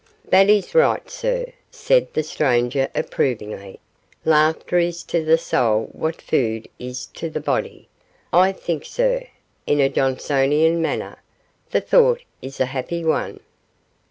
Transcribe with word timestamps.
'That 0.27 0.49
is 0.49 0.73
right, 0.73 1.11
sir,' 1.11 1.53
said 1.69 2.11
the 2.15 2.23
stranger, 2.23 2.89
approvingly; 2.95 3.79
'laughter 4.25 4.79
is 4.79 5.03
to 5.03 5.23
the 5.23 5.37
soul 5.37 5.89
what 5.91 6.19
food 6.23 6.67
is 6.79 7.05
to 7.05 7.29
the 7.29 7.39
body. 7.39 7.87
I 8.33 8.51
think, 8.51 8.83
sir,' 8.83 9.27
in 9.67 9.79
a 9.79 9.89
Johnsonian 9.89 10.81
manner, 10.81 11.17
'the 11.69 11.81
thought 11.81 12.23
is 12.41 12.59
a 12.59 12.65
happy 12.65 13.05
one. 13.05 13.41